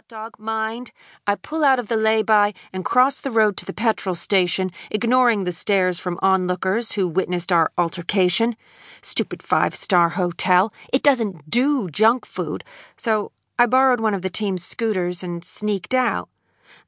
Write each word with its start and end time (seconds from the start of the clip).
hot 0.00 0.08
dog, 0.08 0.38
mind. 0.38 0.92
I 1.26 1.34
pull 1.34 1.62
out 1.62 1.78
of 1.78 1.88
the 1.88 1.96
lay-by 1.96 2.54
and 2.72 2.86
cross 2.86 3.20
the 3.20 3.30
road 3.30 3.58
to 3.58 3.66
the 3.66 3.74
petrol 3.74 4.14
station, 4.14 4.70
ignoring 4.90 5.44
the 5.44 5.52
stares 5.52 5.98
from 5.98 6.18
onlookers 6.22 6.92
who 6.92 7.06
witnessed 7.06 7.52
our 7.52 7.70
altercation. 7.76 8.56
Stupid 9.02 9.42
five-star 9.42 10.10
hotel. 10.10 10.72
It 10.90 11.02
doesn't 11.02 11.50
do 11.50 11.90
junk 11.90 12.24
food, 12.24 12.64
so 12.96 13.32
I 13.58 13.66
borrowed 13.66 14.00
one 14.00 14.14
of 14.14 14.22
the 14.22 14.30
team's 14.30 14.64
scooters 14.64 15.22
and 15.22 15.44
sneaked 15.44 15.92
out. 15.92 16.30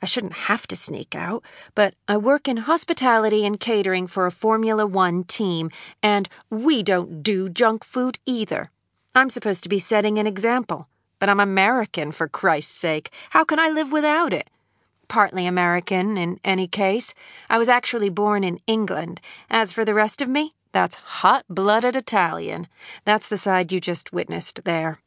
I 0.00 0.06
shouldn't 0.06 0.44
have 0.46 0.68
to 0.68 0.76
sneak 0.76 1.16
out, 1.16 1.42
but 1.74 1.94
I 2.06 2.16
work 2.16 2.46
in 2.46 2.58
hospitality 2.58 3.44
and 3.44 3.58
catering 3.58 4.06
for 4.06 4.26
a 4.26 4.30
Formula 4.30 4.86
One 4.86 5.24
team, 5.24 5.70
and 6.00 6.28
we 6.48 6.84
don't 6.84 7.24
do 7.24 7.48
junk 7.48 7.82
food 7.82 8.20
either. 8.24 8.70
I'm 9.16 9.30
supposed 9.30 9.64
to 9.64 9.68
be 9.68 9.80
setting 9.80 10.16
an 10.16 10.28
example. 10.28 10.86
But 11.20 11.28
I'm 11.28 11.38
American, 11.38 12.12
for 12.12 12.26
Christ's 12.26 12.74
sake. 12.74 13.10
How 13.30 13.44
can 13.44 13.58
I 13.58 13.68
live 13.68 13.92
without 13.92 14.32
it? 14.32 14.48
Partly 15.06 15.46
American, 15.46 16.16
in 16.16 16.40
any 16.42 16.66
case. 16.66 17.14
I 17.50 17.58
was 17.58 17.68
actually 17.68 18.08
born 18.08 18.42
in 18.42 18.58
England. 18.66 19.20
As 19.50 19.72
for 19.72 19.84
the 19.84 19.94
rest 19.94 20.22
of 20.22 20.28
me, 20.28 20.54
that's 20.72 20.94
hot 21.20 21.44
blooded 21.48 21.94
Italian. 21.94 22.68
That's 23.04 23.28
the 23.28 23.36
side 23.36 23.70
you 23.70 23.80
just 23.80 24.14
witnessed 24.14 24.64
there. 24.64 24.98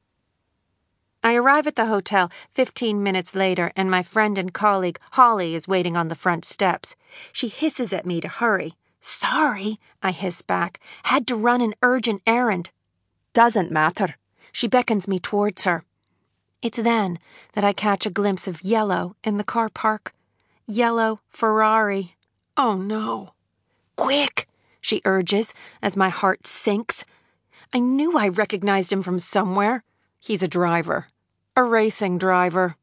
I 1.24 1.36
arrive 1.36 1.66
at 1.66 1.78
the 1.78 1.88
hotel 1.88 2.30
15 2.52 3.02
minutes 3.02 3.34
later, 3.34 3.72
and 3.76 3.90
my 3.90 4.04
friend 4.04 4.38
and 4.38 4.54
colleague 4.54 5.00
Holly 5.14 5.56
is 5.56 5.68
waiting 5.68 5.98
on 5.98 6.10
the 6.10 6.16
front 6.16 6.46
steps. 6.46 6.96
She 7.32 7.48
hisses 7.48 7.92
at 7.92 8.06
me 8.06 8.22
to 8.22 8.28
hurry. 8.28 8.74
Sorry, 9.00 9.80
I 10.04 10.12
hiss 10.12 10.44
back. 10.44 10.80
Had 11.04 11.26
to 11.28 11.36
run 11.36 11.62
an 11.62 11.74
urgent 11.82 12.22
errand. 12.28 12.70
Doesn't 13.34 13.72
matter. 13.72 14.18
She 14.52 14.68
beckons 14.68 15.08
me 15.08 15.18
towards 15.18 15.64
her. 15.64 15.86
It's 16.64 16.78
then 16.78 17.20
that 17.54 17.66
I 17.66 17.74
catch 17.74 18.06
a 18.06 18.10
glimpse 18.10 18.48
of 18.48 18.64
yellow 18.64 19.18
in 19.22 19.36
the 19.36 19.44
car 19.44 19.68
park. 19.68 20.14
Yellow 20.66 21.20
Ferrari. 21.30 22.16
Oh 22.56 22.78
no. 22.78 23.34
Quick, 23.98 24.48
she 24.80 25.02
urges 25.04 25.54
as 25.82 25.98
my 25.98 26.08
heart 26.08 26.48
sinks. 26.48 27.04
I 27.74 27.80
knew 27.80 28.18
I 28.18 28.30
recognized 28.30 28.94
him 28.94 29.04
from 29.04 29.20
somewhere. 29.20 29.84
He's 30.22 30.42
a 30.42 30.48
driver. 30.48 31.08
A 31.58 31.66
racing 31.66 32.18
driver. 32.18 32.78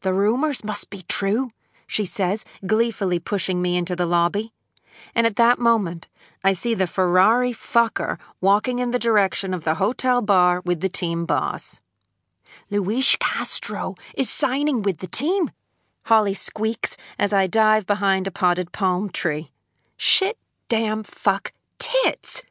The 0.00 0.12
rumors 0.12 0.64
must 0.64 0.90
be 0.90 1.02
true, 1.08 1.52
she 1.86 2.04
says, 2.04 2.44
gleefully 2.66 3.20
pushing 3.20 3.62
me 3.62 3.76
into 3.76 3.94
the 3.94 4.06
lobby. 4.06 4.52
And 5.14 5.24
at 5.24 5.36
that 5.36 5.60
moment, 5.60 6.08
I 6.42 6.52
see 6.52 6.74
the 6.74 6.88
Ferrari 6.88 7.52
fucker 7.52 8.18
walking 8.40 8.80
in 8.80 8.90
the 8.90 8.98
direction 8.98 9.54
of 9.54 9.62
the 9.62 9.76
hotel 9.76 10.20
bar 10.20 10.62
with 10.64 10.80
the 10.80 10.88
team 10.88 11.26
boss. 11.26 11.80
Luis 12.70 13.16
Castro 13.16 13.94
is 14.16 14.30
signing 14.30 14.82
with 14.82 14.98
the 14.98 15.06
team. 15.06 15.50
Holly 16.06 16.34
squeaks 16.34 16.96
as 17.18 17.32
I 17.32 17.46
dive 17.46 17.86
behind 17.86 18.26
a 18.26 18.30
potted 18.30 18.72
palm 18.72 19.10
tree. 19.10 19.50
Shit, 19.96 20.36
damn, 20.68 21.02
fuck, 21.02 21.52
tits! 21.78 22.42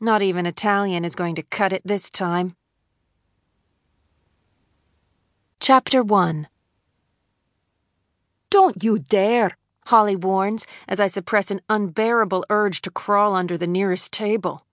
Not 0.00 0.22
even 0.22 0.46
Italian 0.46 1.04
is 1.04 1.14
going 1.14 1.34
to 1.36 1.42
cut 1.42 1.72
it 1.72 1.82
this 1.84 2.10
time. 2.10 2.54
Chapter 5.60 6.02
1 6.02 6.48
Don't 8.50 8.82
you 8.82 8.98
dare! 8.98 9.56
Holly 9.86 10.16
warns 10.16 10.66
as 10.88 10.98
I 10.98 11.08
suppress 11.08 11.50
an 11.50 11.60
unbearable 11.68 12.44
urge 12.48 12.80
to 12.82 12.90
crawl 12.90 13.34
under 13.34 13.58
the 13.58 13.66
nearest 13.66 14.12
table. 14.12 14.63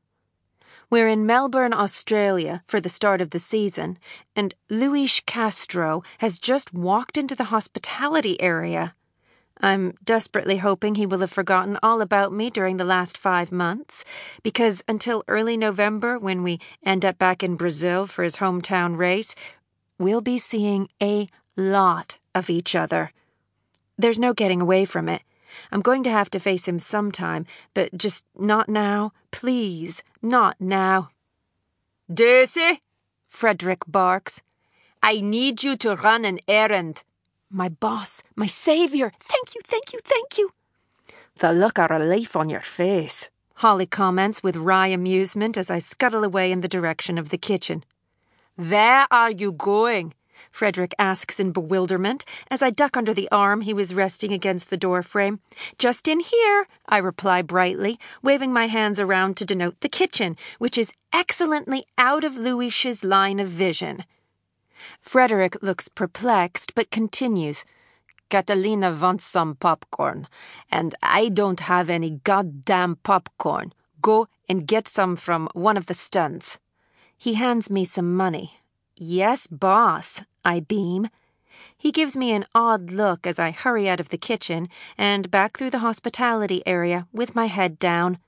We're 0.92 1.08
in 1.08 1.26
Melbourne, 1.26 1.72
Australia 1.72 2.64
for 2.68 2.82
the 2.82 2.90
start 2.90 3.22
of 3.22 3.30
the 3.30 3.40
season, 3.40 3.98
and 4.36 4.54
Luis 4.70 5.22
Castro 5.22 6.04
has 6.18 6.38
just 6.38 6.74
walked 6.74 7.18
into 7.18 7.34
the 7.34 7.46
hospitality 7.46 8.40
area. 8.42 8.94
I'm 9.62 9.94
desperately 10.04 10.58
hoping 10.58 10.96
he 10.96 11.06
will 11.06 11.20
have 11.20 11.32
forgotten 11.32 11.80
all 11.82 12.02
about 12.02 12.34
me 12.34 12.50
during 12.50 12.76
the 12.76 12.84
last 12.84 13.18
five 13.18 13.54
months, 13.54 14.04
because 14.44 14.84
until 14.86 15.24
early 15.30 15.56
November, 15.56 16.20
when 16.20 16.44
we 16.44 16.60
end 16.84 17.06
up 17.06 17.18
back 17.18 17.42
in 17.42 17.56
Brazil 17.56 18.06
for 18.06 18.24
his 18.24 18.38
hometown 18.38 18.98
race, 18.98 19.34
we'll 19.98 20.20
be 20.20 20.38
seeing 20.38 20.90
a 21.02 21.30
lot 21.56 22.18
of 22.36 22.50
each 22.50 22.76
other. 22.76 23.14
There's 23.98 24.20
no 24.20 24.34
getting 24.34 24.60
away 24.60 24.84
from 24.84 25.08
it. 25.08 25.22
I'm 25.72 25.82
going 25.82 26.04
to 26.04 26.10
have 26.10 26.30
to 26.32 26.40
face 26.40 26.68
him 26.68 26.80
sometime, 26.80 27.46
but 27.74 27.98
just 27.98 28.26
not 28.38 28.70
now. 28.70 29.14
Please, 29.32 30.04
not 30.22 30.60
now. 30.60 31.10
Daisy, 32.12 32.82
Frederick 33.28 33.84
barks. 33.88 34.42
I 35.02 35.22
need 35.22 35.64
you 35.64 35.76
to 35.78 35.96
run 35.96 36.26
an 36.26 36.40
errand. 36.48 37.04
My 37.50 37.70
boss, 37.70 38.24
my 38.36 38.48
savior. 38.48 39.12
Thank 39.20 39.56
you, 39.56 39.62
thank 39.64 39.94
you, 39.94 40.00
thank 40.04 40.38
you. 40.38 40.52
The 41.36 41.54
look 41.54 41.80
of 41.80 41.90
relief 41.90 42.36
on 42.36 42.50
your 42.50 42.62
face, 42.62 43.30
Holly 43.56 43.86
comments 43.86 44.44
with 44.44 44.58
wry 44.58 44.88
amusement 44.88 45.58
as 45.58 45.72
I 45.72 45.80
scuttle 45.80 46.24
away 46.24 46.52
in 46.52 46.62
the 46.62 46.68
direction 46.68 47.18
of 47.18 47.30
the 47.30 47.38
kitchen. 47.38 47.84
Where 48.56 49.08
are 49.10 49.32
you 49.32 49.54
going? 49.54 50.14
Frederick 50.52 50.94
asks 50.98 51.40
in 51.40 51.52
bewilderment 51.52 52.26
as 52.50 52.64
I 52.64 52.70
duck 52.70 52.98
under 52.98 53.14
the 53.14 53.30
arm 53.32 53.62
he 53.62 53.74
was 53.74 53.94
resting 53.94 54.32
against 54.32 54.70
the 54.70 54.78
door 54.78 55.04
frame. 55.04 55.40
Just 55.78 56.08
in 56.08 56.20
here, 56.20 56.68
I 56.88 56.98
reply 56.98 57.42
brightly, 57.42 58.00
waving 58.22 58.54
my 58.54 58.68
hands 58.68 59.00
around 59.00 59.38
to 59.38 59.46
denote 59.46 59.82
the 59.82 59.90
kitchen, 59.90 60.38
which 60.60 60.78
is 60.78 60.94
excellently 61.14 61.86
out 61.98 62.24
of 62.24 62.36
Luis's 62.36 63.04
line 63.04 63.40
of 63.40 63.48
vision. 63.48 64.06
Frederick 65.00 65.62
looks 65.62 65.88
perplexed 65.88 66.74
but 66.76 66.92
continues. 66.92 67.64
Catalina 68.30 68.98
wants 69.00 69.26
some 69.26 69.56
popcorn, 69.56 70.28
and 70.72 70.96
I 71.04 71.30
don't 71.30 71.60
have 71.62 71.90
any 71.90 72.22
goddamn 72.24 72.96
popcorn. 73.04 73.74
Go 74.02 74.28
and 74.48 74.66
get 74.66 74.88
some 74.88 75.16
from 75.16 75.50
one 75.54 75.78
of 75.78 75.86
the 75.86 75.94
stands. 75.94 76.60
He 77.18 77.36
hands 77.36 77.70
me 77.70 77.86
some 77.86 78.16
money. 78.16 78.54
Yes, 78.96 79.48
boss, 79.48 80.24
I 80.44 80.60
beam. 80.60 81.10
He 81.78 81.92
gives 81.92 82.16
me 82.16 82.32
an 82.32 82.46
odd 82.54 82.92
look 82.92 83.28
as 83.28 83.40
I 83.40 83.52
hurry 83.52 83.90
out 83.90 84.00
of 84.00 84.10
the 84.10 84.18
kitchen 84.18 84.70
and 84.98 85.32
back 85.32 85.58
through 85.58 85.72
the 85.72 85.80
hospitality 85.80 86.62
area 86.66 87.08
with 87.12 87.36
my 87.36 87.46
head 87.46 87.80
down. 87.80 88.20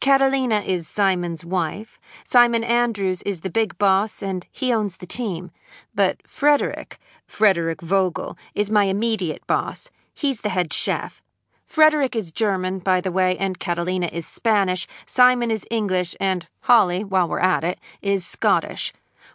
Catalina 0.00 0.60
is 0.60 0.88
Simon's 0.88 1.44
wife. 1.44 2.00
Simon 2.24 2.64
Andrews 2.64 3.22
is 3.22 3.42
the 3.42 3.50
big 3.50 3.78
boss 3.78 4.20
and 4.22 4.46
he 4.50 4.72
owns 4.72 4.96
the 4.96 5.06
team. 5.06 5.52
But 5.94 6.26
Frederick, 6.26 6.98
Frederick 7.26 7.80
Vogel, 7.80 8.36
is 8.54 8.70
my 8.70 8.84
immediate 8.84 9.46
boss. 9.46 9.92
He's 10.12 10.40
the 10.40 10.48
head 10.48 10.72
chef. 10.72 11.22
Frederick 11.66 12.14
is 12.14 12.32
German, 12.32 12.80
by 12.80 13.00
the 13.00 13.12
way, 13.12 13.38
and 13.38 13.58
Catalina 13.58 14.08
is 14.12 14.26
Spanish. 14.26 14.86
Simon 15.06 15.50
is 15.50 15.66
English, 15.70 16.14
and 16.20 16.46
Holly, 16.62 17.02
while 17.02 17.26
we're 17.28 17.38
at 17.38 17.64
it, 17.64 17.78
is 18.02 18.26
Scottish. 18.26 18.92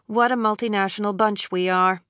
What 0.07 0.31
a 0.31 0.37
multinational 0.37 1.17
bunch 1.17 1.51
we 1.51 1.67
are. 1.67 2.01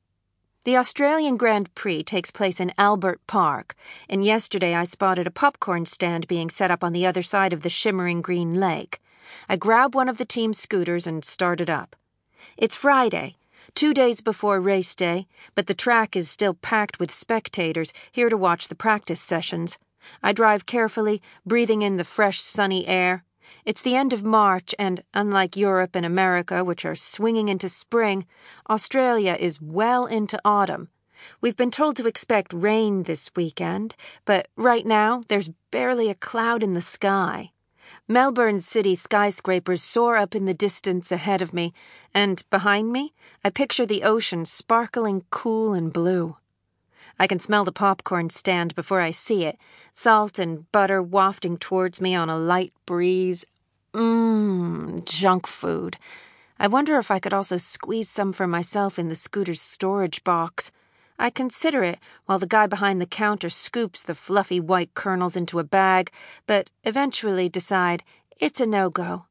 The 0.65 0.77
Australian 0.77 1.35
Grand 1.35 1.73
Prix 1.73 2.03
takes 2.03 2.29
place 2.29 2.59
in 2.59 2.71
Albert 2.77 3.21
Park, 3.25 3.73
and 4.07 4.23
yesterday 4.23 4.75
I 4.75 4.83
spotted 4.83 5.25
a 5.25 5.31
popcorn 5.31 5.87
stand 5.87 6.27
being 6.27 6.51
set 6.51 6.69
up 6.69 6.83
on 6.83 6.93
the 6.93 7.07
other 7.07 7.23
side 7.23 7.53
of 7.53 7.63
the 7.63 7.71
shimmering 7.71 8.21
green 8.21 8.59
lake. 8.59 9.01
I 9.49 9.55
grab 9.55 9.95
one 9.95 10.07
of 10.09 10.19
the 10.19 10.25
team 10.25 10.53
scooters 10.53 11.07
and 11.07 11.25
start 11.25 11.59
it 11.59 11.71
up. 11.71 11.95
It's 12.55 12.75
Friday, 12.75 13.35
two 13.73 13.95
days 13.95 14.21
before 14.21 14.61
race 14.61 14.95
day, 14.95 15.25
but 15.55 15.65
the 15.65 15.73
track 15.73 16.15
is 16.15 16.29
still 16.29 16.53
packed 16.53 16.99
with 16.99 17.09
spectators 17.09 17.93
here 18.11 18.29
to 18.29 18.37
watch 18.37 18.67
the 18.67 18.75
practice 18.75 19.21
sessions. 19.21 19.79
I 20.21 20.33
drive 20.33 20.67
carefully, 20.67 21.19
breathing 21.47 21.81
in 21.81 21.95
the 21.95 22.03
fresh, 22.03 22.41
sunny 22.41 22.85
air, 22.85 23.23
it's 23.65 23.81
the 23.81 23.95
end 23.95 24.13
of 24.13 24.23
March, 24.23 24.73
and 24.79 25.03
unlike 25.13 25.57
Europe 25.57 25.95
and 25.95 26.05
America, 26.05 26.63
which 26.63 26.85
are 26.85 26.95
swinging 26.95 27.49
into 27.49 27.69
spring, 27.69 28.25
Australia 28.69 29.35
is 29.39 29.61
well 29.61 30.05
into 30.05 30.39
autumn. 30.43 30.89
We've 31.41 31.57
been 31.57 31.71
told 31.71 31.95
to 31.97 32.07
expect 32.07 32.53
rain 32.53 33.03
this 33.03 33.31
weekend, 33.35 33.95
but 34.25 34.47
right 34.55 34.85
now 34.85 35.23
there's 35.27 35.49
barely 35.71 36.09
a 36.09 36.15
cloud 36.15 36.63
in 36.63 36.73
the 36.73 36.81
sky. 36.81 37.51
Melbourne 38.07 38.59
city 38.59 38.95
skyscrapers 38.95 39.81
soar 39.81 40.17
up 40.17 40.35
in 40.35 40.45
the 40.45 40.53
distance 40.53 41.11
ahead 41.11 41.41
of 41.41 41.53
me, 41.53 41.73
and 42.13 42.43
behind 42.49 42.91
me, 42.91 43.13
I 43.43 43.49
picture 43.49 43.85
the 43.85 44.03
ocean 44.03 44.45
sparkling 44.45 45.25
cool 45.29 45.73
and 45.73 45.91
blue. 45.91 46.37
I 47.19 47.27
can 47.27 47.39
smell 47.39 47.65
the 47.65 47.71
popcorn 47.71 48.29
stand 48.29 48.75
before 48.75 49.01
I 49.01 49.11
see 49.11 49.45
it, 49.45 49.57
salt 49.93 50.37
and 50.37 50.71
butter 50.71 51.01
wafting 51.01 51.57
towards 51.57 51.99
me 51.99 52.13
on 52.13 52.29
a 52.29 52.37
light 52.37 52.73
breeze. 52.85 53.45
Mmm, 53.93 55.03
junk 55.05 55.47
food. 55.47 55.97
I 56.59 56.67
wonder 56.67 56.97
if 56.97 57.09
I 57.09 57.19
could 57.19 57.33
also 57.33 57.57
squeeze 57.57 58.09
some 58.09 58.33
for 58.33 58.47
myself 58.47 58.99
in 58.99 59.07
the 59.07 59.15
scooter's 59.15 59.61
storage 59.61 60.23
box. 60.23 60.71
I 61.19 61.31
consider 61.31 61.83
it 61.83 61.99
while 62.25 62.37
the 62.37 62.45
guy 62.45 62.67
behind 62.67 63.01
the 63.01 63.07
counter 63.07 63.49
scoops 63.49 64.03
the 64.03 64.13
fluffy 64.13 64.59
white 64.59 64.93
kernels 64.93 65.35
into 65.35 65.57
a 65.57 65.63
bag, 65.63 66.11
but 66.45 66.69
eventually 66.83 67.49
decide 67.49 68.03
it's 68.37 68.61
a 68.61 68.67
no 68.67 68.89
go. 68.91 69.25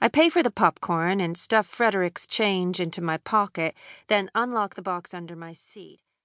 I 0.00 0.08
pay 0.08 0.28
for 0.28 0.42
the 0.42 0.50
popcorn 0.50 1.20
and 1.20 1.36
stuff 1.36 1.66
Frederick's 1.66 2.26
change 2.26 2.80
into 2.80 3.00
my 3.00 3.16
pocket, 3.16 3.74
then 4.06 4.30
unlock 4.34 4.74
the 4.74 4.82
box 4.82 5.14
under 5.14 5.34
my 5.34 5.52
seat. 5.52 6.00